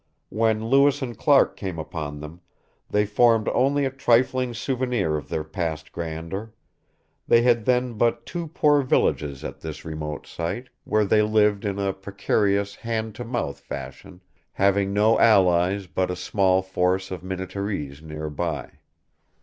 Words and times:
When 0.29 0.65
Lewis 0.65 1.03
and 1.03 1.15
Clark 1.15 1.55
came 1.55 1.77
upon 1.77 2.21
them, 2.21 2.41
they 2.89 3.05
formed 3.05 3.47
only 3.49 3.85
a 3.85 3.91
trifling 3.91 4.51
souvenir 4.55 5.15
of 5.15 5.29
their 5.29 5.43
past 5.43 5.91
grandeur; 5.91 6.55
they 7.27 7.43
had 7.43 7.65
then 7.65 7.93
but 7.99 8.25
two 8.25 8.47
poor 8.47 8.81
villages 8.81 9.43
at 9.43 9.59
this 9.59 9.85
remote 9.85 10.25
site, 10.25 10.69
where 10.85 11.05
they 11.05 11.21
lived 11.21 11.65
in 11.65 11.77
a 11.77 11.93
precarious 11.93 12.73
hand 12.73 13.13
to 13.13 13.23
mouth 13.23 13.59
fashion, 13.59 14.23
having 14.53 14.91
no 14.91 15.19
allies 15.19 15.85
but 15.85 16.09
a 16.09 16.15
small 16.15 16.63
force 16.63 17.11
of 17.11 17.21
Minnetarees 17.23 18.01
near 18.01 18.31
by. 18.31 18.71